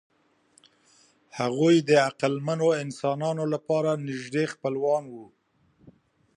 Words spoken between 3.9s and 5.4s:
نږدې خپلوان وو.